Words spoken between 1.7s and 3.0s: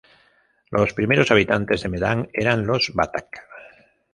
de Medan eran los